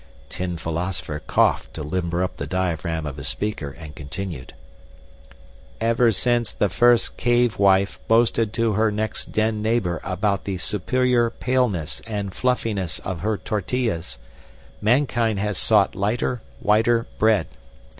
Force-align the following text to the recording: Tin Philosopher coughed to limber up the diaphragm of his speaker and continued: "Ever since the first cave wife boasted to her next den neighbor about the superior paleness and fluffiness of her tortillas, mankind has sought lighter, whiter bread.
Tin 0.29 0.57
Philosopher 0.57 1.19
coughed 1.19 1.75
to 1.75 1.83
limber 1.83 2.23
up 2.23 2.37
the 2.37 2.47
diaphragm 2.47 3.05
of 3.05 3.17
his 3.17 3.27
speaker 3.27 3.69
and 3.69 3.93
continued: 3.95 4.55
"Ever 5.79 6.11
since 6.11 6.51
the 6.51 6.69
first 6.69 7.17
cave 7.17 7.59
wife 7.59 7.99
boasted 8.07 8.51
to 8.53 8.73
her 8.73 8.89
next 8.91 9.31
den 9.31 9.61
neighbor 9.61 10.01
about 10.03 10.45
the 10.45 10.57
superior 10.57 11.29
paleness 11.29 12.01
and 12.07 12.33
fluffiness 12.33 12.97
of 12.97 13.19
her 13.19 13.37
tortillas, 13.37 14.17
mankind 14.81 15.37
has 15.37 15.59
sought 15.59 15.93
lighter, 15.93 16.41
whiter 16.61 17.05
bread. 17.19 17.45